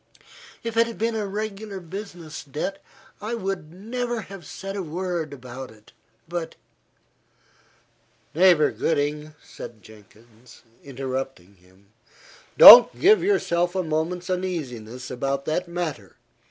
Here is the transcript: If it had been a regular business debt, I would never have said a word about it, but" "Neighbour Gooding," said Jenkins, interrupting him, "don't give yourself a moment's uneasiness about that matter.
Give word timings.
If 0.63 0.77
it 0.77 0.87
had 0.87 0.97
been 0.97 1.13
a 1.13 1.27
regular 1.27 1.79
business 1.79 2.43
debt, 2.43 2.83
I 3.21 3.35
would 3.35 3.71
never 3.71 4.21
have 4.21 4.47
said 4.47 4.75
a 4.75 4.81
word 4.81 5.31
about 5.31 5.69
it, 5.69 5.91
but" 6.27 6.55
"Neighbour 8.33 8.71
Gooding," 8.71 9.35
said 9.43 9.83
Jenkins, 9.83 10.63
interrupting 10.83 11.57
him, 11.57 11.89
"don't 12.57 12.99
give 12.99 13.21
yourself 13.23 13.75
a 13.75 13.83
moment's 13.83 14.27
uneasiness 14.31 15.11
about 15.11 15.45
that 15.45 15.67
matter. 15.67 16.15